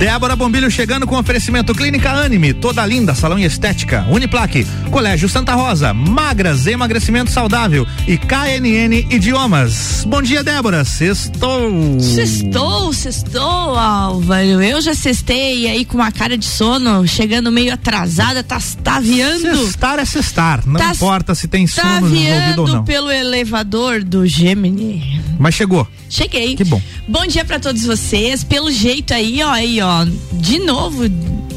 [0.00, 5.52] Débora Bombilho chegando com oferecimento Clínica Anime, toda linda, salão e estética, Uniplaque, Colégio Santa
[5.54, 10.02] Rosa, Magras, emagrecimento saudável e KNN Idiomas.
[10.08, 10.86] Bom dia, Débora.
[10.86, 12.00] Sextou.
[12.00, 13.42] Sextou, sextou,
[13.78, 14.62] Álvaro.
[14.62, 19.54] Eu já cestei aí com uma cara de sono, chegando meio atrasada, tá taviando.
[19.66, 22.06] Sextar é sextar, não Tá- importa se tem sono
[22.56, 22.84] ou não.
[22.84, 25.20] pelo elevador do Gemini.
[25.38, 25.86] Mas chegou.
[26.08, 26.56] Cheguei.
[26.56, 26.80] Que bom.
[27.08, 28.44] Bom dia pra todos vocês.
[28.44, 30.06] Pelo jeito aí, ó, aí, ó.
[30.32, 31.04] De novo,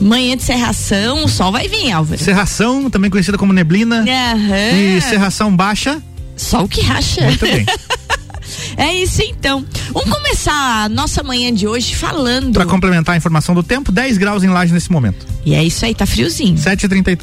[0.02, 2.22] manhã de serração, o sol vai vir, Álvaro.
[2.22, 3.99] Serração, também conhecida como neblina.
[4.04, 4.77] Aham.
[4.98, 6.02] E serração baixa.
[6.35, 7.21] Sol que racha.
[7.26, 7.66] Muito bem.
[8.77, 9.66] É isso então.
[9.94, 12.54] Vamos começar a nossa manhã de hoje falando.
[12.54, 15.26] Para complementar a informação do tempo, 10 graus em laje nesse momento.
[15.45, 16.55] E é isso aí, tá friozinho.
[16.58, 17.18] 7h34.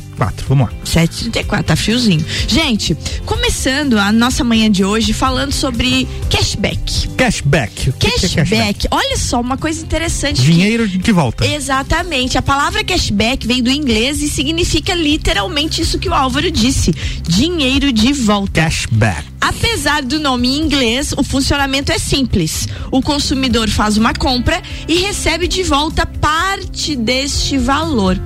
[0.49, 0.73] Vamos lá.
[0.85, 2.25] 7h34, tá friozinho.
[2.47, 7.09] Gente, começando a nossa manhã de hoje falando sobre cashback.
[7.17, 7.91] Cashback.
[7.91, 8.87] O que que é Cashback.
[8.91, 10.41] Olha só, uma coisa interessante.
[10.43, 11.47] que- Dinheiro de volta.
[11.47, 12.37] Exatamente.
[12.37, 16.93] A palavra cashback vem do inglês e significa literalmente isso que o Álvaro disse:
[17.27, 18.61] dinheiro de volta.
[18.63, 19.30] Cashback.
[19.41, 22.69] Apesar do nome em inglês, o funcionamento é simples.
[22.91, 28.21] O consumidor faz uma compra e recebe de volta parte deste valor.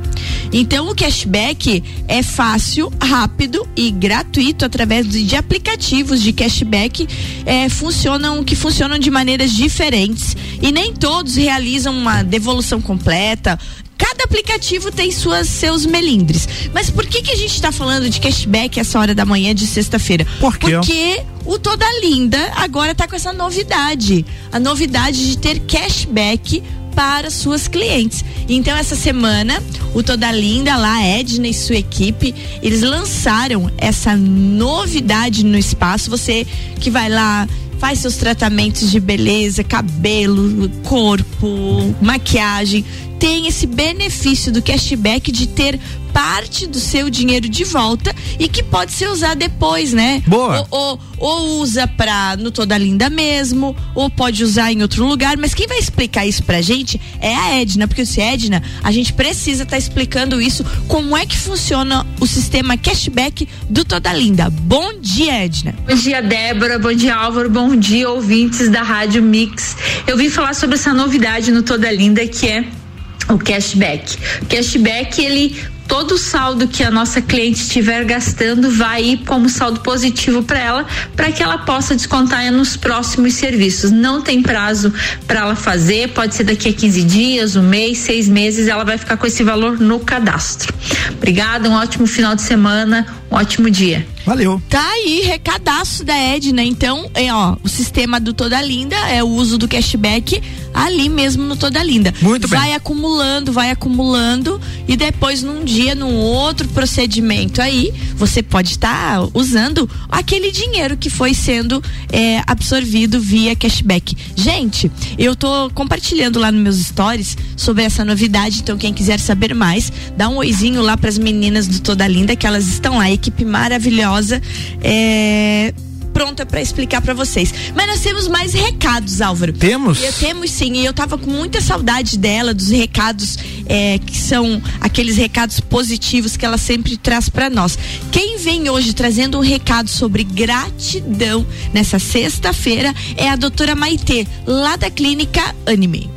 [0.53, 7.09] Então, o cashback é fácil, rápido e gratuito através de aplicativos de cashback
[7.45, 13.59] eh, funcionam que funcionam de maneiras diferentes e nem todos realizam uma devolução completa.
[13.97, 16.48] Cada aplicativo tem suas seus melindres.
[16.73, 19.67] Mas por que que a gente está falando de cashback essa hora da manhã de
[19.67, 20.27] sexta-feira?
[20.41, 20.73] Por quê?
[20.73, 24.25] Porque o Toda Linda agora tá com essa novidade.
[24.53, 26.62] A novidade de ter cashback
[26.95, 28.25] para suas clientes.
[28.48, 29.62] Então essa semana,
[29.95, 36.11] o Toda Linda lá, Edna e sua equipe, eles lançaram essa novidade no espaço.
[36.11, 36.47] Você
[36.81, 37.47] que vai lá
[37.79, 42.84] faz seus tratamentos de beleza, cabelo, corpo, maquiagem,
[43.25, 45.80] tem esse benefício do cashback de ter
[46.12, 50.22] parte do seu dinheiro de volta e que pode ser usado depois, né?
[50.27, 50.67] Boa.
[50.70, 55.39] Ou, ou, ou usa pra no Toda Linda mesmo, ou pode usar em outro lugar,
[55.39, 59.14] mas quem vai explicar isso pra gente é a Edna, porque se Edna, a gente
[59.14, 64.51] precisa estar explicando isso, como é que funciona o sistema cashback do Toda Linda.
[64.51, 65.74] Bom dia, Edna.
[65.89, 66.79] Bom dia, Débora.
[66.79, 67.48] Bom dia, Álvaro.
[67.48, 69.79] Bom dia, ouvintes da Rádio Mix.
[70.06, 72.83] Eu vim falar sobre essa novidade no Toda Linda que é
[73.29, 74.17] o cashback.
[74.42, 79.48] O cashback, ele todo o saldo que a nossa cliente estiver gastando vai ir como
[79.48, 83.91] saldo positivo para ela, para que ela possa descontar nos próximos serviços.
[83.91, 84.92] Não tem prazo
[85.27, 88.98] para ela fazer, pode ser daqui a 15 dias, um mês, seis meses, ela vai
[88.98, 90.73] ficar com esse valor no cadastro.
[91.17, 94.07] Obrigada, um ótimo final de semana, um ótimo dia.
[94.24, 94.61] Valeu.
[94.70, 96.63] Tá aí, recadaço da Edna.
[96.63, 100.42] Então, é, ó, o sistema do Toda Linda é o uso do cashback
[100.74, 102.12] ali mesmo no Toda Linda.
[102.20, 102.58] Muito bem.
[102.58, 109.20] Vai acumulando, vai acumulando e depois num dia, num outro procedimento aí, você pode estar
[109.33, 114.17] usando aquele dinheiro que foi sendo é, absorvido via cashback.
[114.35, 119.55] Gente, eu tô compartilhando lá nos meus stories sobre essa novidade, então quem quiser saber
[119.55, 123.45] mais, dá um oizinho lá pras meninas do Toda Linda, que elas estão lá, equipe
[123.45, 124.42] maravilhosa.
[124.83, 125.73] É,
[126.14, 127.52] pronta para explicar para vocês.
[127.75, 129.52] Mas nós temos mais recados, Álvaro.
[129.52, 130.00] Temos?
[130.00, 133.37] E eu temos sim, e eu tava com muita saudade dela, dos recados
[133.67, 137.76] é, que são aqueles recados positivos que ela sempre traz para nós.
[138.12, 144.76] Quem vem hoje trazendo um recado sobre gratidão nessa sexta-feira é a doutora Maitê, lá
[144.76, 146.08] da clínica Anime.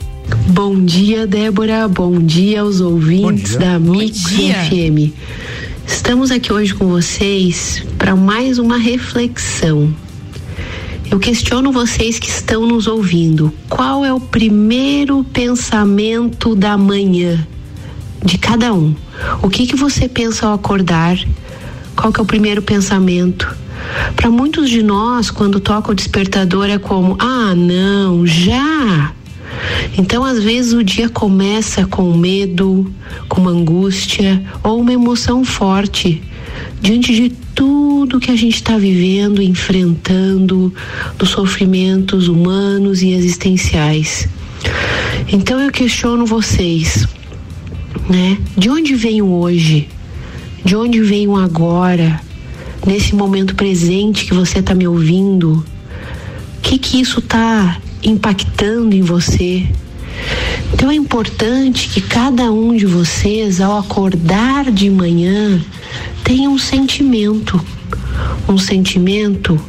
[0.49, 1.87] Bom dia, Débora.
[1.87, 3.59] Bom dia aos ouvintes dia.
[3.59, 4.55] da Mix dia.
[4.65, 5.13] FM.
[5.87, 9.95] Estamos aqui hoje com vocês para mais uma reflexão.
[11.09, 17.47] Eu questiono vocês que estão nos ouvindo: qual é o primeiro pensamento da manhã
[18.23, 18.93] de cada um?
[19.41, 21.17] O que que você pensa ao acordar?
[21.95, 23.55] Qual que é o primeiro pensamento?
[24.13, 29.13] Para muitos de nós, quando toca o despertador é como: ah, não, já.
[29.97, 32.91] Então, às vezes, o dia começa com medo,
[33.27, 36.21] com uma angústia ou uma emoção forte
[36.81, 40.73] diante de tudo que a gente está vivendo, enfrentando,
[41.17, 44.27] dos sofrimentos humanos e existenciais.
[45.31, 47.07] Então, eu questiono vocês,
[48.07, 48.37] né?
[48.55, 49.87] De onde vem o hoje?
[50.63, 52.21] De onde vem o agora?
[52.85, 55.65] Nesse momento presente que você está me ouvindo?
[56.57, 59.65] O que que isso está impactando em você?
[60.73, 65.61] Então é importante que cada um de vocês, ao acordar de manhã,
[66.23, 67.63] tenha um sentimento,
[68.47, 69.59] um sentimento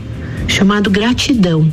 [0.46, 1.70] chamado gratidão.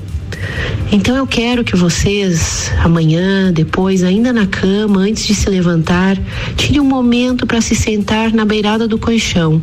[0.92, 6.18] Então eu quero que vocês, amanhã, depois, ainda na cama, antes de se levantar,
[6.56, 9.62] tire um momento para se sentar na beirada do colchão.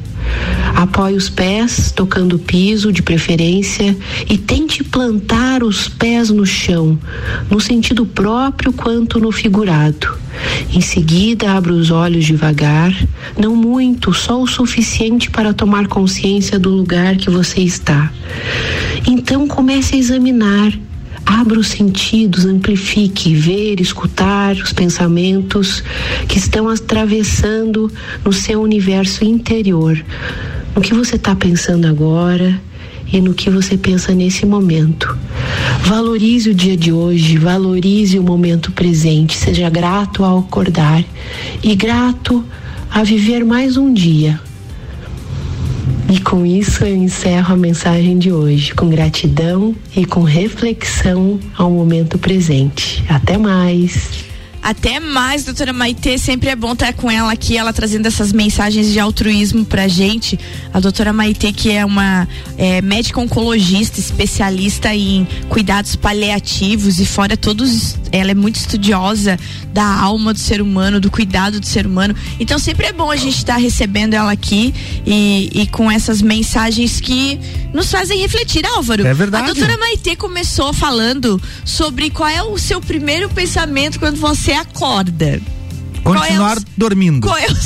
[0.74, 3.96] Apoie os pés, tocando o piso, de preferência,
[4.28, 6.98] e tente plantar os pés no chão,
[7.50, 10.14] no sentido próprio quanto no figurado.
[10.72, 12.92] Em seguida, abra os olhos devagar,
[13.38, 18.10] não muito, só o suficiente para tomar consciência do lugar que você está.
[19.06, 20.72] Então comece a examinar
[21.24, 25.82] abra os sentidos, amplifique, ver, escutar os pensamentos
[26.28, 27.90] que estão atravessando
[28.24, 30.02] no seu universo interior,
[30.74, 32.60] no que você está pensando agora
[33.12, 35.16] e no que você pensa nesse momento.
[35.84, 41.04] Valorize o dia de hoje, valorize o momento presente, seja grato ao acordar
[41.62, 42.44] e grato
[42.90, 44.40] a viver mais um dia
[46.12, 51.70] e com isso eu encerro a mensagem de hoje, com gratidão e com reflexão ao
[51.70, 53.02] momento presente.
[53.08, 54.31] Até mais!
[54.62, 56.16] Até mais, doutora Maitê.
[56.16, 60.38] Sempre é bom estar com ela aqui, ela trazendo essas mensagens de altruísmo pra gente.
[60.72, 67.36] A doutora Maitê, que é uma é, médica oncologista, especialista em cuidados paliativos e fora
[67.36, 67.96] todos.
[68.12, 69.36] Ela é muito estudiosa
[69.72, 72.14] da alma do ser humano, do cuidado do ser humano.
[72.38, 74.72] Então sempre é bom a gente estar recebendo ela aqui
[75.04, 77.40] e, e com essas mensagens que
[77.72, 79.04] nos fazem refletir, Álvaro.
[79.04, 79.50] É verdade.
[79.50, 84.54] A doutora Maitê começou falando sobre qual é o seu primeiro pensamento quando você você
[84.54, 85.40] acorda.
[86.04, 87.26] Continuar é o, dormindo.
[87.26, 87.56] Qual é o.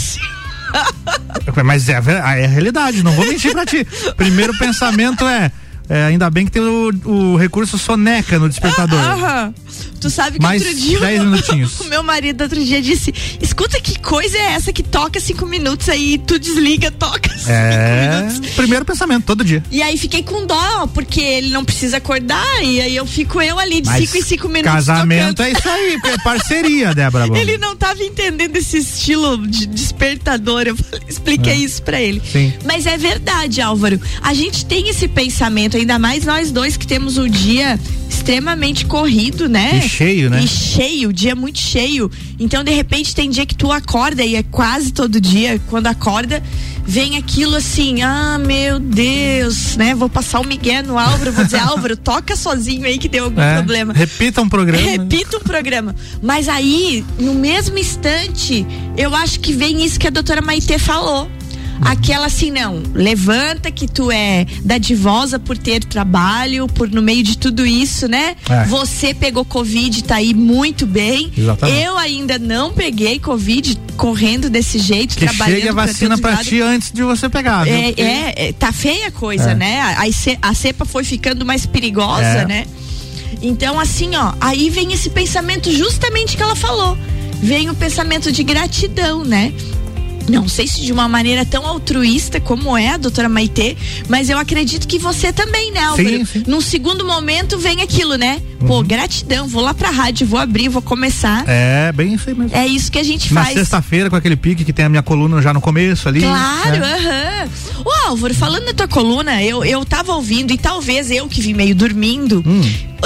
[1.64, 3.86] Mas é, é a realidade, não vou mentir pra ti.
[4.16, 5.50] Primeiro pensamento é,
[5.88, 8.98] é ainda bem que tem o, o recurso soneca no despertador.
[8.98, 9.54] Aham.
[10.00, 11.00] Tu sabe que Mais outro dia.
[11.00, 11.80] 10 minutinhos.
[11.86, 15.88] O meu marido outro dia disse: escuta que coisa é essa que toca cinco minutos
[15.88, 18.50] aí, tu desliga, toca cinco é, minutos.
[18.50, 19.62] Primeiro pensamento, todo dia.
[19.70, 23.58] E aí fiquei com dó, porque ele não precisa acordar, e aí eu fico eu
[23.58, 24.72] ali de 5 em 5 minutos.
[24.72, 25.46] Casamento tocando.
[25.46, 27.26] é isso aí, é parceria, Débora.
[27.38, 30.66] Ele não tava entendendo esse estilo de despertador.
[30.66, 30.76] Eu
[31.08, 31.56] expliquei é.
[31.56, 32.20] isso pra ele.
[32.20, 32.52] Sim.
[32.64, 34.00] Mas é verdade, Álvaro.
[34.22, 37.78] A gente tem esse pensamento, ainda mais nós dois que temos o dia
[38.08, 39.80] extremamente corrido, né?
[39.84, 40.42] E cheio, né?
[40.42, 42.10] E cheio, dia muito cheio.
[42.40, 46.42] Então, de repente, tem dia que tu acorda e é quase todo dia, quando acorda,
[46.84, 49.94] vem aquilo assim, ah, meu Deus, né?
[49.94, 53.40] Vou passar o Miguel no Álvaro, vou dizer, Álvaro, toca sozinho aí que deu algum
[53.40, 53.92] é, problema.
[53.92, 54.82] Repita um programa.
[54.82, 55.94] Repita um programa.
[56.22, 61.30] Mas aí, no mesmo instante, eu acho que vem isso que a doutora Maitê falou
[61.80, 67.38] aquela assim, não, levanta que tu é dadivosa por ter trabalho, por no meio de
[67.38, 68.36] tudo isso, né?
[68.48, 68.64] É.
[68.64, 71.30] Você pegou Covid, tá aí muito bem.
[71.36, 71.80] Exatamente.
[71.82, 75.56] Eu ainda não peguei Covid correndo desse jeito, que trabalhando.
[75.56, 77.66] Chegue a vacina pra, pra ti antes de você pegar?
[77.66, 79.54] É, é, é tá feia a coisa, É.
[79.54, 79.80] né?
[79.80, 82.46] A, a cepa foi ficando mais perigosa, É.
[82.46, 82.66] né?
[83.42, 86.96] Então, assim, ó, aí vem esse pensamento justamente que ela falou.
[87.42, 89.52] Vem o pensamento de gratidão, né?
[90.28, 93.76] Não sei se de uma maneira tão altruísta como é a doutora Maitê,
[94.08, 96.08] mas eu acredito que você também, né, Álvaro?
[96.08, 96.44] Sim, sim.
[96.46, 98.40] Num segundo momento vem aquilo, né?
[98.66, 101.44] Pô, gratidão, vou lá pra rádio, vou abrir, vou começar.
[101.46, 102.56] É, bem isso aí mesmo.
[102.56, 103.54] É isso que a gente Na faz.
[103.54, 106.20] sexta-feira, com aquele pique que tem a minha coluna já no começo ali.
[106.20, 106.94] Claro, né?
[107.44, 107.50] aham.
[107.84, 111.54] Ô Álvaro, falando da tua coluna, eu, eu tava ouvindo e talvez eu que vi
[111.54, 112.62] meio dormindo, Hum.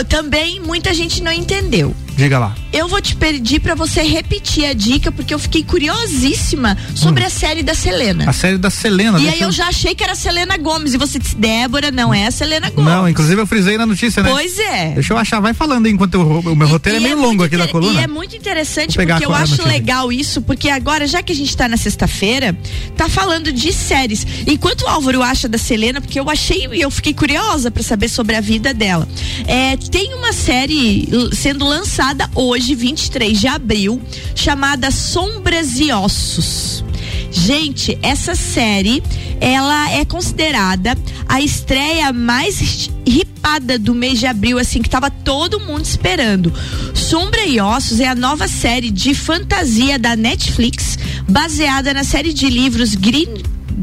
[0.08, 1.94] também muita gente não entendeu.
[2.20, 2.54] Diga lá.
[2.70, 7.30] Eu vou te pedir pra você repetir a dica, porque eu fiquei curiosíssima sobre a
[7.30, 8.24] série da Selena.
[8.26, 8.28] Hum.
[8.28, 9.18] A série da Selena.
[9.18, 10.92] E deixa aí eu já achei que era a Selena Gomes.
[10.92, 12.92] E você disse, Débora, não é a Selena Gomes.
[12.92, 14.28] Não, inclusive eu frisei na notícia, né?
[14.30, 14.90] Pois é.
[14.90, 17.26] Deixa eu achar, vai falando aí, enquanto eu- o meu roteiro é E meio muito
[17.30, 17.98] longo aqui da coluna.
[17.98, 21.56] E é muito interessante porque eu acho legal isso, porque agora, já que a gente
[21.56, 22.54] tá na sexta-feira,
[22.98, 24.26] tá falando de séries.
[24.46, 28.10] Enquanto o Álvaro acha da Selena, porque eu achei e eu fiquei curiosa pra saber
[28.10, 29.08] sobre a vida dela.
[29.46, 34.00] É, tem uma série sendo lançada hoje, 23 de abril,
[34.34, 36.84] chamada Sombras e Ossos.
[37.30, 39.02] Gente, essa série,
[39.40, 40.96] ela é considerada
[41.28, 46.52] a estreia mais ripada do mês de abril, assim, que tava todo mundo esperando.
[46.94, 50.98] Sombra e Ossos é a nova série de fantasia da Netflix,
[51.28, 53.34] baseada na série de livros Green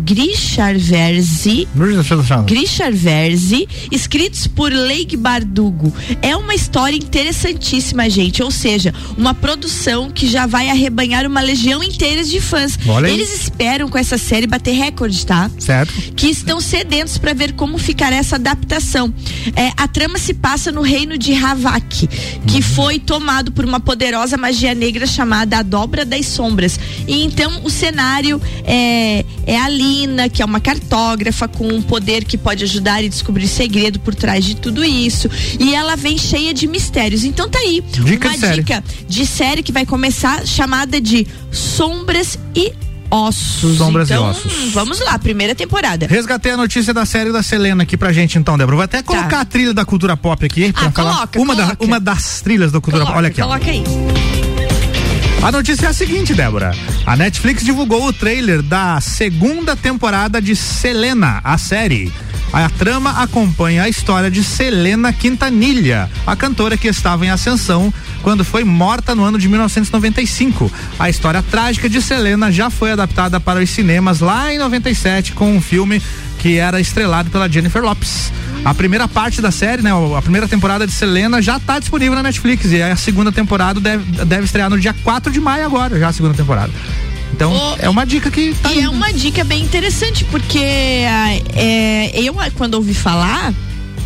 [0.07, 1.67] Grishar Verzi
[2.45, 5.93] Grishar Verzi, escritos por Leigh Bardugo.
[6.21, 8.41] É uma história interessantíssima, gente.
[8.41, 12.79] Ou seja, uma produção que já vai arrebanhar uma legião inteira de fãs.
[12.87, 13.09] Olha.
[13.09, 15.51] Eles esperam com essa série bater recorde, tá?
[15.59, 15.93] Certo?
[16.15, 19.13] que estão sedentos para ver como ficará essa adaptação.
[19.55, 22.07] É, a trama se passa no reino de Havak,
[22.47, 26.79] que foi tomado por uma poderosa magia negra chamada a Dobra das Sombras.
[27.07, 29.96] E então o cenário é, é ali
[30.33, 34.43] Que é uma cartógrafa com um poder que pode ajudar e descobrir segredo por trás
[34.45, 35.29] de tudo isso.
[35.59, 37.23] E ela vem cheia de mistérios.
[37.23, 42.37] Então tá aí Dica uma de dica de série que vai começar chamada de Sombras
[42.55, 42.73] e
[43.09, 43.77] Ossos.
[43.77, 44.71] Sombras e então, Ossos.
[44.73, 46.07] Vamos lá, primeira temporada.
[46.07, 48.75] Resgatei a notícia da série da Selena aqui pra gente, então, Débora.
[48.75, 50.71] Vou até colocar a trilha da cultura pop aqui.
[50.73, 50.87] Pra Tá.
[50.87, 51.83] Ah, falar coloca, uma, Da, coloca.
[51.85, 53.17] uma das trilhas da cultura Coloca, pop.
[53.19, 53.45] Olha aqui, ó.
[53.47, 54.36] Coloca aí.
[55.41, 56.71] A notícia é a seguinte, Débora.
[57.05, 62.11] A Netflix divulgou o trailer da segunda temporada de Selena, a série.
[62.51, 68.43] A trama acompanha a história de Selena Quintanilha, a cantora que estava em ascensão quando
[68.43, 70.71] foi morta no ano de 1995.
[70.97, 75.55] A história trágica de Selena já foi adaptada para os cinemas lá em 97 com
[75.55, 76.01] um filme
[76.39, 78.31] que era estrelado pela Jennifer Lopes.
[78.65, 82.23] A primeira parte da série, né, a primeira temporada de Selena já está disponível na
[82.23, 86.09] Netflix e a segunda temporada deve, deve estrear no dia 4 de maio agora, já
[86.09, 86.71] a segunda temporada.
[87.33, 88.87] Então, Ô, é uma dica que tá E é aí.
[88.87, 90.59] uma dica bem interessante, porque
[91.07, 93.53] ah, é, eu, quando ouvi falar,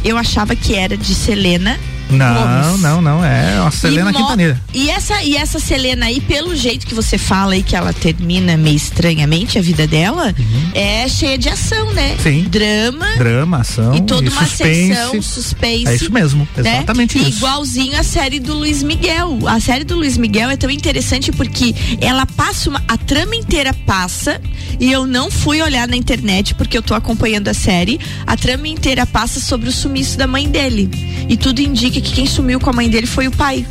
[0.03, 1.79] eu achava que era de Selena.
[2.12, 2.34] Não,
[2.68, 2.82] Gomes.
[2.82, 4.62] não, não, é a Selena e Quintanilha.
[4.74, 8.58] E essa, e essa Selena aí, pelo jeito que você fala aí, que ela termina
[8.58, 10.34] meio estranhamente a vida dela,
[10.74, 12.12] é cheia de ação, né?
[12.13, 12.20] Uhum.
[12.20, 12.44] Sim.
[12.50, 13.15] Drama.
[13.18, 14.88] Drama, ação E toda e uma suspense.
[14.96, 15.88] sessão, suspense.
[15.88, 16.77] É isso mesmo, né?
[16.77, 17.38] exatamente E isso.
[17.38, 19.39] Igualzinho a série do Luiz Miguel.
[19.48, 22.82] A série do Luiz Miguel é tão interessante porque ela passa uma.
[22.88, 24.41] A trama inteira passa,
[24.80, 28.00] e eu não fui olhar na internet porque eu tô acompanhando a série.
[28.25, 30.89] A trama inteira passa sobre o sumiço da mãe dele.
[31.31, 33.65] E tudo indica que quem sumiu com a mãe dele foi o pai.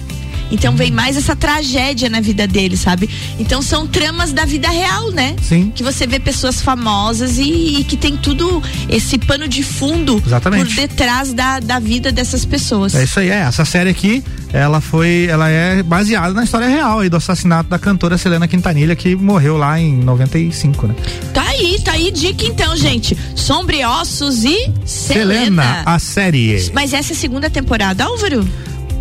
[0.50, 3.08] Então vem mais essa tragédia na vida dele, sabe?
[3.38, 5.36] Então são tramas da vida real, né?
[5.42, 5.70] Sim.
[5.74, 10.64] Que você vê pessoas famosas e, e que tem tudo esse pano de fundo Exatamente.
[10.64, 12.94] por detrás da, da vida dessas pessoas.
[12.94, 13.40] É isso aí, é.
[13.40, 14.24] Essa série aqui,
[14.54, 18.96] ela foi, ela é baseada na história real aí do assassinato da cantora Selena Quintanilha
[18.96, 20.94] que morreu lá em 95, né?
[21.34, 23.16] Tá aí, tá aí dica então, gente.
[23.36, 25.34] Sombriossos e Selena.
[25.34, 26.70] Selena, a série.
[26.72, 28.46] Mas essa é a segunda temporada, Álvaro?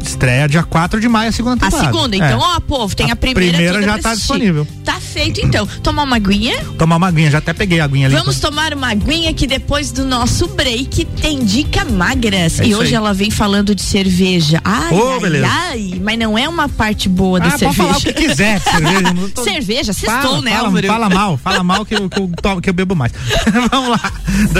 [0.03, 1.91] Estreia dia 4 de maio, a segunda A temporada.
[1.93, 2.15] segunda.
[2.15, 2.17] É.
[2.19, 4.27] Então, ó, povo, tem a, A primeira primeira toda já tá assistir.
[4.33, 4.67] disponível.
[4.83, 5.65] Tá feito então.
[5.83, 6.63] Tomar uma aguinha?
[6.77, 8.15] Tomar uma aguinha, já até peguei a aguinha ali.
[8.15, 12.59] Vamos tomar uma aguinha que depois do nosso break tem dica magras.
[12.59, 12.95] É e hoje aí.
[12.95, 14.61] ela vem falando de cerveja.
[14.63, 15.47] Ai, ai, beleza.
[15.49, 17.83] ai, mas não é uma parte boa da ah, pode cerveja.
[17.83, 19.15] falar o que quiser, cerveja.
[19.35, 22.69] tô- Cerveja, sextou, né, fala, fala mal, fala mal que eu, que eu, tomo- que
[22.69, 23.11] eu bebo mais.
[23.71, 24.11] Vamos lá.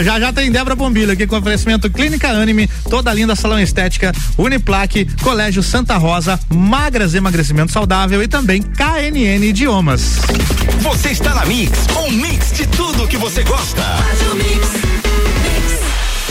[0.04, 5.06] Já já tem Débora Bombilho aqui com oferecimento Clínica Anime, toda linda salão estética, Uniplaque,
[5.30, 10.18] Colégio Santa Rosa, Magras Emagrecimento Saudável e também KNN Idiomas.
[10.80, 11.72] Você está na Mix,
[12.04, 13.84] um mix de tudo que você gosta.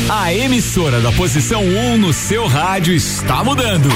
[0.09, 3.88] A emissora da posição 1 no seu rádio está mudando.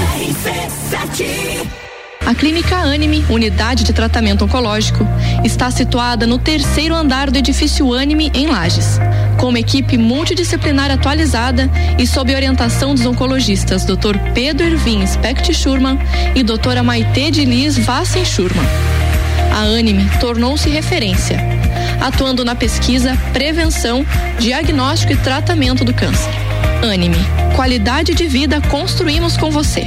[2.25, 5.07] A Clínica Anime, unidade de tratamento oncológico,
[5.43, 9.01] está situada no terceiro andar do edifício Anime, em Lages.
[9.39, 14.17] Com uma equipe multidisciplinar atualizada e sob orientação dos oncologistas Dr.
[14.35, 15.99] Pedro Ervin Specht Schurman
[16.35, 18.65] e doutora Maite de Liz Vassen Schurman.
[19.53, 21.39] A Anime tornou-se referência,
[22.01, 24.07] atuando na pesquisa, prevenção,
[24.39, 26.31] diagnóstico e tratamento do câncer.
[26.83, 27.19] Anime,
[27.57, 29.87] qualidade de vida construímos com você.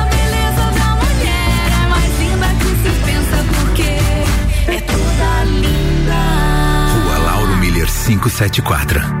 [8.17, 9.20] 574.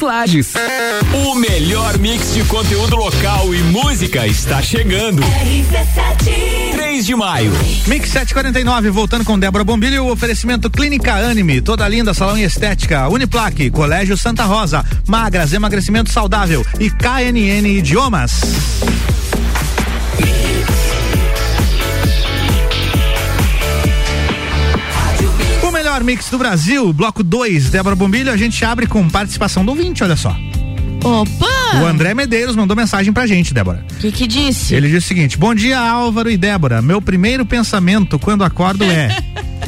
[0.00, 0.54] Lages.
[1.26, 5.22] O melhor mix de conteúdo local e música está chegando.
[6.72, 7.52] 3 de maio.
[7.86, 13.08] Mix 749, voltando com Débora Bombilho, o oferecimento Clínica Anime, toda linda, salão e estética,
[13.08, 18.40] Uniplaque, Colégio Santa Rosa, Magras, emagrecimento saudável e KNN Idiomas.
[25.92, 30.02] Melhor mix do Brasil, bloco 2, Débora Bombilho, a gente abre com participação do ouvinte,
[30.02, 30.34] olha só.
[31.04, 31.82] Opa!
[31.82, 33.84] O André Medeiros mandou mensagem pra gente, Débora.
[33.90, 34.74] O que que disse?
[34.74, 36.80] Ele disse o seguinte: Bom dia, Álvaro e Débora.
[36.80, 39.14] Meu primeiro pensamento quando acordo é.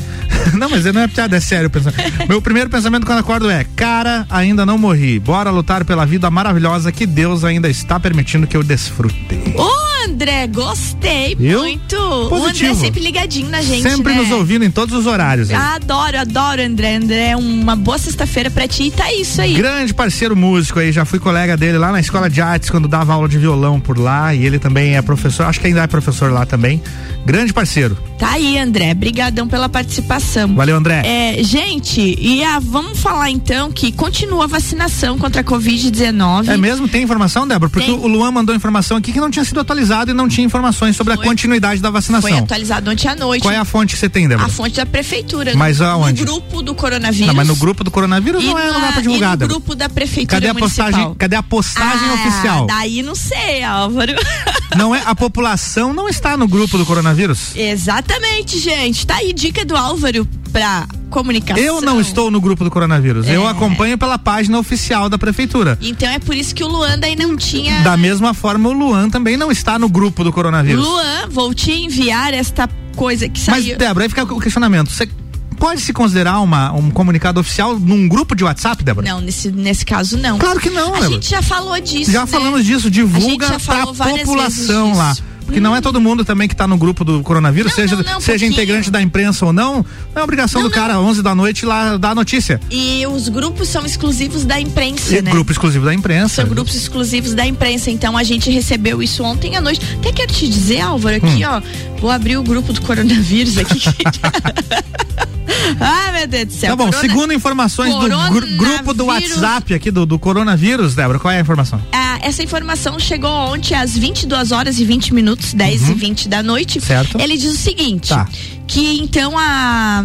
[0.57, 1.67] não, mas não é piada, é sério.
[1.67, 2.27] o pensamento.
[2.27, 5.19] Meu primeiro pensamento quando acordo é: Cara, ainda não morri.
[5.19, 9.15] Bora lutar pela vida maravilhosa que Deus ainda está permitindo que eu desfrute.
[9.59, 11.61] Ô, André, gostei Viu?
[11.61, 11.97] muito.
[11.97, 12.75] O André Positivo.
[12.75, 14.21] sempre ligadinho na gente, Sempre né?
[14.23, 15.51] nos ouvindo em todos os horários.
[15.51, 15.57] aí.
[15.57, 16.97] Adoro, adoro, André.
[16.97, 19.55] André, uma boa sexta-feira pra ti e tá isso aí.
[19.55, 23.13] Grande parceiro músico aí, já fui colega dele lá na escola de artes quando dava
[23.15, 26.31] aula de violão por lá e ele também é professor, acho que ainda é professor
[26.33, 26.83] lá também.
[27.27, 27.97] Grande parceiro.
[28.19, 28.93] Tá aí, André.
[28.93, 30.55] Brigadão pela participação.
[30.55, 31.03] Valeu, André.
[31.07, 36.49] É, gente, e a, vamos falar então que continua a vacinação contra a Covid-19.
[36.49, 36.87] É mesmo?
[36.87, 37.71] Tem informação, Débora?
[37.71, 37.99] Porque Tem.
[37.99, 39.61] o Luan mandou informação aqui que não tinha sido
[39.95, 42.29] atualizado e não tinha informações sobre a continuidade da vacinação.
[42.29, 43.43] Foi atualizado ontem à noite.
[43.43, 44.47] Qual é a fonte que você tem, Débora?
[44.47, 45.55] A fonte da prefeitura.
[45.55, 46.21] Mas no, aonde?
[46.21, 47.27] No grupo do coronavírus.
[47.27, 49.75] Não, mas no grupo do coronavírus E não é na- lugar pra divulgar, no grupo
[49.75, 50.87] da prefeitura Cadê a municipal.
[50.87, 51.15] postagem?
[51.15, 52.67] Cadê a postagem Ah, oficial?
[52.67, 54.13] Daí não sei, Álvaro.
[54.77, 57.55] Não é a população não está no grupo do coronavírus.
[57.55, 59.07] Exatamente, gente.
[59.07, 61.63] Tá aí dica do Álvaro pra comunicação.
[61.63, 63.29] Eu não estou no grupo do coronavírus.
[63.29, 63.51] Eu É.
[63.51, 65.79] acompanho pela página oficial da prefeitura.
[65.81, 67.81] Então é por isso que o Luan daí não tinha.
[67.83, 70.85] Da mesma forma, o Luan também não está no grupo do coronavírus.
[70.85, 73.77] Luan, vou te enviar esta coisa que Mas, saiu.
[73.79, 74.91] Débora, aí fica o questionamento.
[74.91, 75.09] Você
[75.55, 79.09] pode se considerar uma, um comunicado oficial num grupo de WhatsApp, Débora?
[79.09, 80.39] Não, nesse, nesse caso não.
[80.39, 81.11] Claro que não, A Débora.
[81.13, 82.11] gente já falou disso.
[82.13, 82.27] Já né?
[82.27, 85.15] falamos disso, divulga pra população lá.
[85.45, 88.03] Porque não é todo mundo também que tá no grupo do coronavírus, Não, seja, não,
[88.03, 88.53] não, seja pouquinho.
[88.53, 92.13] integrante da imprensa ou não, não é obrigação do cara, 11 da noite, lá dar
[92.13, 92.59] a notícia.
[92.71, 95.31] E os grupos são exclusivos da imprensa, E né?
[95.31, 96.37] Grupo exclusivo da imprensa.
[96.37, 97.91] São grupos exclusivos da imprensa.
[97.91, 99.83] Então a gente recebeu isso ontem à noite.
[99.99, 101.49] Até quero te dizer, Álvaro, aqui, Hum.
[101.51, 101.63] ó.
[102.01, 103.83] Vou abrir o grupo do coronavírus aqui.
[105.81, 106.71] Ai, meu Deus do céu.
[106.71, 109.05] Tá bom, Corona- segundo informações do gru- grupo do.
[109.07, 111.81] WhatsApp aqui do, do coronavírus, Débora, qual é a informação?
[111.93, 116.43] Ah, essa informação chegou ontem às 22 horas e 20 minutos, 10 e 20 da
[116.43, 116.79] noite.
[116.79, 116.85] Uhum.
[116.85, 117.21] Certo.
[117.21, 118.27] Ele diz o seguinte: Tá.
[118.67, 120.03] que então a,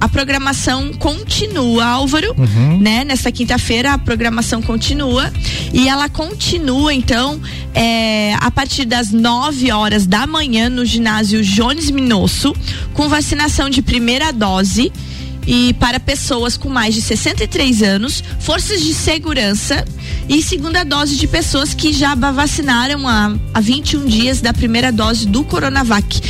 [0.00, 2.78] a programação continua, Álvaro, Uhum.
[2.80, 3.04] né?
[3.04, 5.32] Nesta quinta-feira a programação continua
[5.72, 7.40] e ela continua então
[7.74, 12.54] é, a partir das 9 horas da manhã no ginásio Jones Minosso
[12.92, 14.73] com vacinação de primeira dose
[15.46, 19.84] e para pessoas com mais de 63 anos, forças de segurança
[20.28, 25.26] e segunda dose de pessoas que já vacinaram há, há 21 dias da primeira dose
[25.26, 26.20] do Coronavac.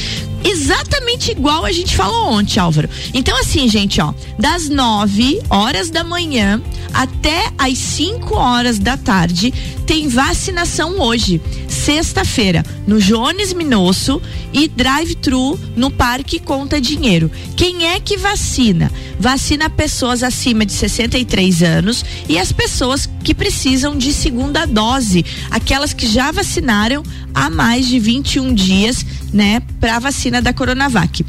[0.44, 2.88] Exatamente igual a gente falou ontem, Álvaro.
[3.14, 9.52] Então, assim, gente, ó, das 9 horas da manhã até as 5 horas da tarde,
[9.84, 17.30] tem vacinação hoje, sexta-feira, no Jones Minosso e drive-thru no Parque Conta Dinheiro.
[17.56, 18.92] Quem é que vacina?
[19.18, 25.92] Vacina pessoas acima de 63 anos e as pessoas que precisam de segunda dose, aquelas
[25.92, 27.02] que já vacinaram
[27.34, 31.24] há mais de 21 dias, né, para a vacina da Coronavac.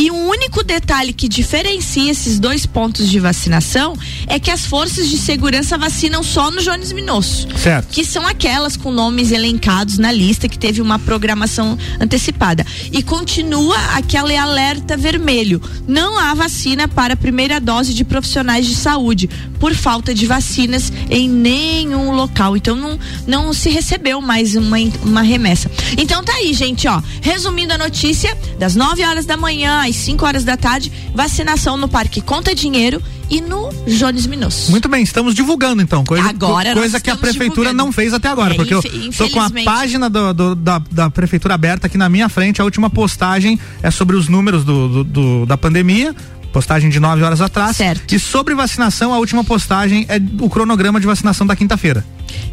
[0.00, 3.94] E um único detalhe que diferencia esses dois pontos de vacinação
[4.26, 7.46] é que as forças de segurança vacinam só no Jones Minosso.
[7.58, 7.88] Certo.
[7.88, 12.64] Que são aquelas com nomes elencados na lista que teve uma programação antecipada.
[12.90, 15.60] E continua aquele alerta vermelho.
[15.86, 20.90] Não há vacina para a primeira dose de profissionais de saúde por falta de vacinas
[21.10, 22.56] em nenhum local.
[22.56, 25.70] Então não, não se recebeu mais uma, uma remessa.
[25.98, 27.02] Então tá aí, gente, ó.
[27.20, 31.88] Resumindo a notícia, das 9 horas da manhã às 5 horas da tarde, vacinação no
[31.88, 34.70] Parque Conta Dinheiro e no Jones Minosso.
[34.70, 36.04] Muito bem, estamos divulgando então.
[36.04, 37.76] Coisa, Agora coisa que a prefeitura divulgando.
[37.76, 38.54] não fez até agora.
[38.54, 38.82] É, porque eu
[39.16, 42.60] tô com a página do- do- da, da prefeitura aberta aqui na minha frente.
[42.60, 46.14] A última postagem é sobre os números do, do- do- da pandemia.
[46.52, 47.76] Postagem de 9 horas atrás.
[47.76, 48.14] Certo.
[48.14, 52.04] E sobre vacinação, a última postagem é o cronograma de vacinação da quinta-feira.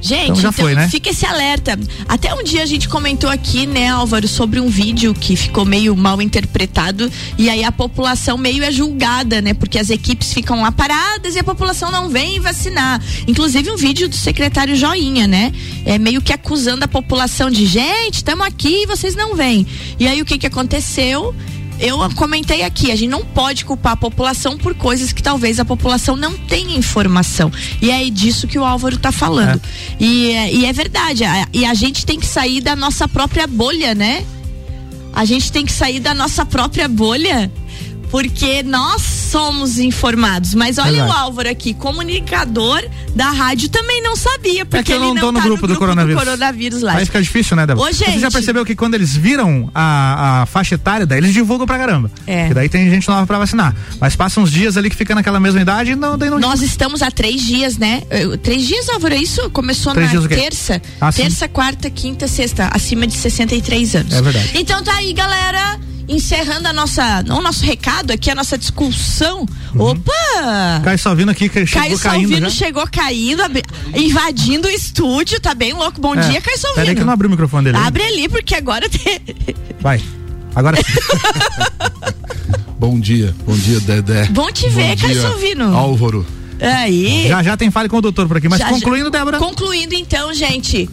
[0.01, 0.88] Gente, Então já foi, né?
[0.89, 1.77] fica esse alerta.
[2.07, 5.95] Até um dia a gente comentou aqui, né, Álvaro, sobre um vídeo que ficou meio
[5.95, 9.53] mal interpretado e aí a população meio é julgada, né?
[9.53, 13.01] Porque as equipes ficam lá paradas e a população não vem vacinar.
[13.27, 15.51] Inclusive um vídeo do secretário Joinha, né?
[15.86, 19.65] É meio que acusando a população de gente, estamos aqui e vocês não vêm.
[19.99, 21.36] E aí o que que aconteceu?
[21.79, 25.65] Eu comentei aqui, a gente não pode culpar a população por coisas que talvez a
[25.65, 27.51] população não tenha informação.
[27.81, 29.61] E é disso que o Álvaro tá falando.
[29.99, 33.93] E, é- e é verdade, e a gente tem que sair da nossa própria bolha,
[33.93, 34.25] né?
[35.13, 37.51] A gente tem que sair da nossa própria bolha.
[38.09, 40.53] Porque nós somos informados.
[40.53, 42.83] Mas olha o Álvaro aqui, comunicador
[43.15, 44.65] da rádio, também não sabia.
[44.65, 46.23] Porque é que eu não ele tô não no tá grupo, do, coronavírus.
[46.23, 46.93] coronavírus lá.
[46.93, 47.89] Aí fica difícil, né, Débora?
[47.89, 48.31] Ô, Você já gente.
[48.31, 52.09] percebeu que quando eles viram a, a faixa etária, daí eles divulgam pra caramba.
[52.25, 52.47] É.
[52.47, 53.75] Que daí tem gente nova pra vacinar.
[53.99, 56.61] Mas passa uns dias ali que fica naquela mesma idade e não, daí não Nós
[56.61, 58.03] estamos há três dias, né?
[58.41, 59.49] Três dias, Álvaro, é isso?
[59.49, 60.81] Começou Três na terça.
[61.01, 62.69] Ah, terça, quarta, quinta, sexta.
[62.71, 64.13] Acima de 63 anos.
[64.13, 64.51] É verdade.
[64.55, 65.79] Então tá aí, galera.
[66.07, 67.23] Encerrando a nossa.
[67.29, 69.45] O nosso recado aqui, a nossa discussão.
[69.77, 70.81] Opa!
[70.83, 72.55] Caio Salvino aqui que chegou Caio caindo Salvino já.
[72.55, 73.61] chegou caindo, ab-
[73.93, 75.99] invadindo o estúdio, tá bem louco.
[75.99, 76.29] Bom É.
[76.29, 76.81] dia, Caio Salvino.
[76.81, 77.77] Peraí que eu não abri o microfone dele.
[77.77, 79.21] Abre ali, porque agora tem.
[79.81, 80.01] Vai.
[80.55, 80.77] Agora.
[82.79, 84.25] Bom dia, bom dia, Dedé.
[84.27, 85.75] Bom te ver, Bom Caio dia, Álvaro.
[85.75, 86.25] Álvaro.
[86.61, 87.27] Aí.
[87.27, 88.47] já já tem fale com o doutor por aqui.
[88.47, 89.11] Mas Já, concluindo, já.
[89.11, 89.39] Débora.
[89.39, 90.87] Concluindo, então, gente.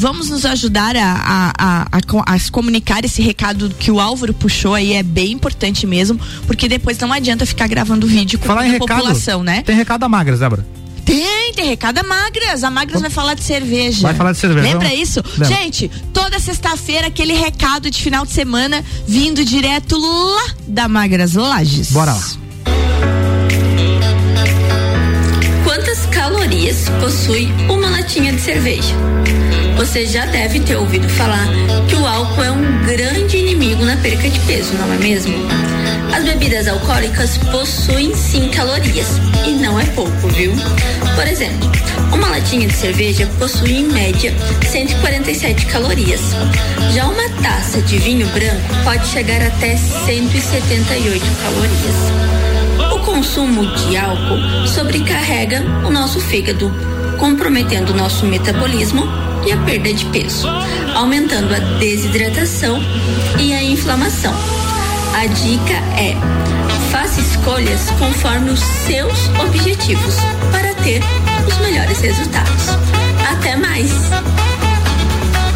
[0.00, 4.32] Vamos nos ajudar a, a, a, a a se comunicar esse recado que o Álvaro
[4.32, 8.62] puxou aí, é bem importante mesmo, porque depois não adianta ficar gravando vídeo com Falar
[8.62, 8.96] a em recado.
[8.96, 9.60] população, né?
[9.60, 10.66] Tem recado da Magras, Débora.
[11.04, 12.64] Tem, tem recado a Magras.
[12.64, 14.00] A Magras vai falar de cerveja.
[14.00, 15.02] Vai falar de cerveja, Lembra vamos?
[15.02, 15.22] isso?
[15.36, 15.54] Lembro.
[15.54, 21.90] Gente, toda sexta-feira aquele recado de final de semana vindo direto lá da Magras Lages.
[21.92, 22.22] Bora lá.
[25.62, 28.94] Quantas calorias possui uma latinha de cerveja?
[29.80, 31.48] Você já deve ter ouvido falar
[31.88, 35.34] que o álcool é um grande inimigo na perca de peso, não é mesmo?
[36.14, 39.06] As bebidas alcoólicas possuem sim calorias
[39.46, 40.52] e não é pouco, viu?
[41.14, 41.66] Por exemplo,
[42.12, 44.34] uma latinha de cerveja possui em média
[44.70, 46.20] 147 calorias.
[46.92, 52.92] Já uma taça de vinho branco pode chegar até 178 calorias.
[52.92, 56.70] O consumo de álcool sobrecarrega o nosso fígado,
[57.18, 60.48] comprometendo o nosso metabolismo e a perda de peso,
[60.94, 62.80] aumentando a desidratação
[63.38, 64.34] e a inflamação.
[65.14, 66.14] A dica é:
[66.90, 70.16] faça escolhas conforme os seus objetivos
[70.50, 71.02] para ter
[71.46, 72.68] os melhores resultados.
[73.30, 73.90] Até mais!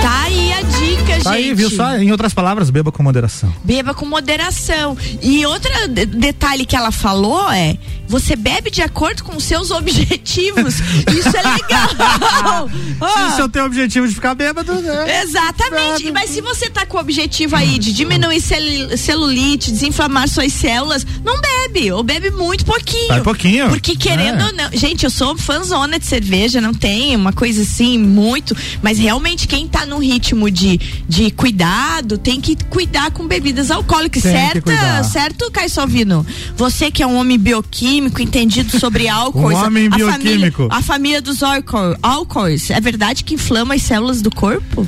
[0.00, 1.24] Tá aí a dica, gente.
[1.24, 1.96] Tá aí, viu só?
[1.96, 3.52] Em outras palavras, beba com moderação.
[3.64, 4.96] Beba com moderação.
[5.22, 9.70] E outro de- detalhe que ela falou é: você bebe de acordo com os seus
[9.70, 10.76] objetivos.
[11.10, 12.68] Isso é legal.
[13.36, 15.22] Se o teu objetivo de ficar bêbado, né?
[15.22, 16.10] Exatamente.
[16.12, 21.06] Mas se você tá com o objetivo aí de diminuir cel- celulite, desinflamar suas células,
[21.24, 21.90] não bebe.
[21.92, 23.08] Ou bebe muito pouquinho.
[23.08, 23.68] Vai pouquinho.
[23.68, 24.46] Porque querendo É.
[24.46, 24.70] ou não.
[24.72, 28.56] Gente, eu sou fãzona de cerveja, não tem uma coisa assim, muito.
[28.82, 30.78] Mas realmente, quem tá num ritmo de,
[31.08, 34.22] de cuidado, tem que cuidar com bebidas alcoólicas.
[34.22, 34.70] Tem certo?
[35.04, 36.26] Certo, Caio Salvino?
[36.56, 39.50] Você que é um homem bioquímico, entendido sobre álcool.
[39.50, 40.68] Um homem a bioquímico.
[40.68, 44.86] Família, a família dos álcools, é verdade que inflama as células do corpo?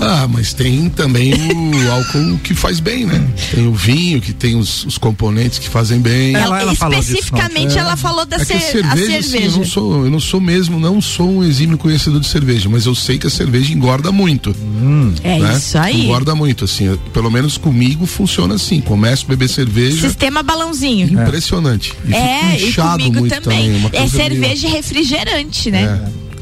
[0.00, 3.20] Ah, mas tem também o álcool que faz bem, né?
[3.52, 6.34] Tem o vinho, que tem os, os componentes que fazem bem.
[6.34, 7.80] Ela- ela Especificamente, não.
[7.80, 9.56] ela falou da é que a cer- a cerveja, assim, eu cerveja.
[9.58, 12.94] não sou, eu não sou mesmo, não sou um exímio conhecedor de cerveja, mas eu
[12.94, 14.54] sei que a cerveja engorda muito.
[15.24, 15.54] É né?
[15.56, 16.04] isso aí.
[16.04, 16.96] Engorda muito, assim.
[17.12, 18.80] Pelo menos comigo funciona assim.
[18.80, 20.06] Começo a beber cerveja.
[20.08, 21.08] Sistema balãozinho.
[21.08, 21.92] Impressionante.
[22.06, 23.74] E É, e comigo muito também.
[23.76, 25.86] uma é cerveja e refrigerante, né?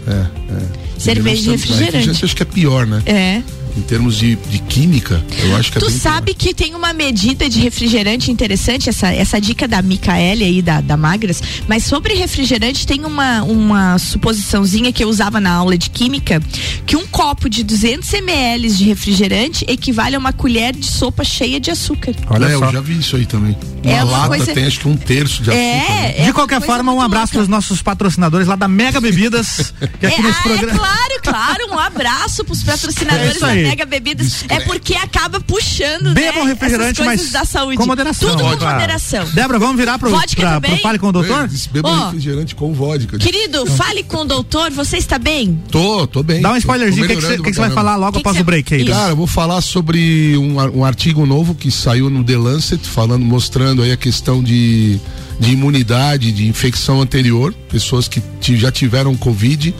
[0.06, 0.86] meio- É, é.
[0.98, 2.24] Cerveja e Refrigerante refrigerante.
[2.24, 3.02] acho que é pior, né?
[3.06, 3.42] É.
[3.76, 6.92] em termos de, de química, eu acho que é Tu bem sabe que tem uma
[6.92, 12.14] medida de refrigerante interessante, essa, essa dica da Micaele aí, da, da Magras, mas sobre
[12.14, 16.40] refrigerante tem uma, uma suposiçãozinha que eu usava na aula de química,
[16.86, 21.60] que um copo de 200 ml de refrigerante equivale a uma colher de sopa cheia
[21.60, 22.14] de açúcar.
[22.30, 23.56] Olha é, eu já vi isso aí também.
[23.84, 25.92] É uma uma lata coisa- tem acho que um terço de É, açúcar.
[25.92, 26.08] né?
[26.08, 29.72] é de uma qualquer forma, um abraço para os nossos patrocinadores lá da Mega Bebidas,
[30.00, 30.72] que aqui é, nesse ah, programa.
[30.72, 33.70] é claro, claro, um abraço pros É patrocinadores isso da aí.
[33.70, 34.44] Mega Bebidas.
[34.48, 37.76] É porque acaba puxando, Bebam né, refrigerante, essas coisas mas da saúde.
[37.76, 38.31] com moderação.
[38.31, 38.74] Tudo com claro.
[38.74, 39.24] moderação.
[39.33, 41.48] Débora, vamos virar pro, Vodka pra, pro Fale com o Doutor?
[41.72, 42.05] Beba Ó.
[42.07, 43.18] refrigerante com vodka.
[43.18, 45.61] Querido, fale com o doutor, você está bem?
[45.70, 46.40] Tô, tô bem.
[46.40, 48.44] Dá um spoilerzinho, o que, que você que vai falar logo Que que após o
[48.44, 48.83] break aí?
[48.83, 48.90] Isso.
[48.90, 53.24] Cara, eu vou falar sobre um, um artigo novo que saiu no The Lancet, falando,
[53.24, 55.00] mostrando aí a questão de,
[55.38, 58.22] de imunidade, de infecção anterior, pessoas que
[58.57, 59.74] já tiveram Covid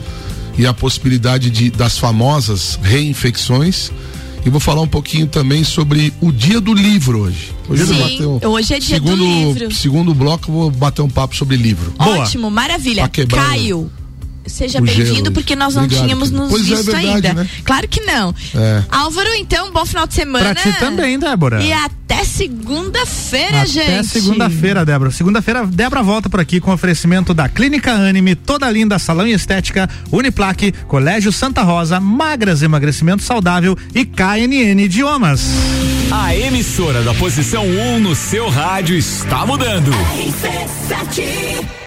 [0.59, 3.91] e a possibilidade de, das famosas reinfecções.
[4.45, 7.51] E vou falar um pouquinho também sobre o dia do livro hoje.
[7.69, 9.75] Hoje Sim, um- hoje é dia do segundo, livro.
[9.75, 11.93] Segundo bloco, vou bater um papo sobre livro.
[11.99, 13.09] Ótimo, maravilha.
[13.09, 13.93] Quebrar o- Caio.
[14.47, 17.35] Seja bem-vindo, porque nós não Obrigado, tínhamos nos Pois é, visto verdade, ainda.
[17.35, 17.49] né?
[17.65, 18.35] Claro que não.
[18.55, 18.83] É.
[18.91, 20.55] Álvaro, então, bom final de semana.
[20.55, 21.63] Pra ti também, Débora.
[21.63, 24.07] E até segunda-feira, Até gente.
[24.09, 25.11] segunda-feira, Débora.
[25.11, 29.89] Segunda-feira, Débora volta por aqui com oferecimento da Clínica Anime, Toda Linda Salão e Estética,
[30.13, 35.43] Uniplaque, Colégio Santa Rosa, Magras Emagrecimento Saudável e KNN Idiomas.
[36.11, 39.91] A emissora da posição 1 no seu rádio está mudando.